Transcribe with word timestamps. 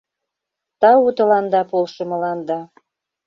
—Тау 0.81 1.05
тыланда 1.17 1.61
полшымыланда... 1.71 2.59